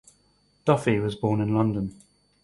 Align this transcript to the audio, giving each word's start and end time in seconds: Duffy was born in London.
Duffy 0.65 0.97
was 0.97 1.13
born 1.13 1.41
in 1.41 1.53
London. 1.53 1.93